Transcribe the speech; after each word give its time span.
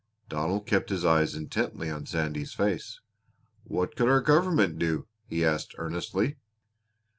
Donald 0.29 0.65
kept 0.65 0.89
his 0.89 1.05
eyes 1.05 1.35
intently 1.35 1.87
on 1.91 2.07
Sandy's 2.07 2.53
face. 2.55 3.01
"What 3.65 3.95
could 3.95 4.09
our 4.09 4.19
government 4.19 4.79
do?" 4.79 5.05
he 5.27 5.45
asked 5.45 5.75
earnestly. 5.77 6.37